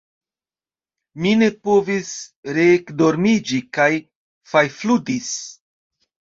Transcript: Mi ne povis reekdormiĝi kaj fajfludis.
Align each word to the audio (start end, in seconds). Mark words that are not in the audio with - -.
Mi 1.25 1.33
ne 1.41 1.49
povis 1.67 2.09
reekdormiĝi 2.59 3.61
kaj 3.81 3.89
fajfludis. 4.55 5.33